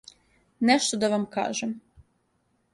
[0.67, 1.71] Нешто да вам кажем.